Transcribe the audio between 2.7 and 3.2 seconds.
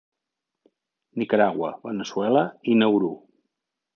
i Nauru.